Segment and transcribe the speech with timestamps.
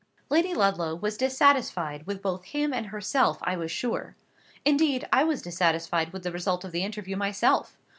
[0.31, 4.15] Lady Ludlow was dissatisfied with both him and herself, I was sure.
[4.65, 7.77] Indeed, I was dissatisfied with the result of the interview myself.